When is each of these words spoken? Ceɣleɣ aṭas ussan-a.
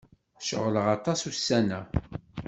Ceɣleɣ 0.47 0.85
aṭas 0.95 1.21
ussan-a. 1.29 1.81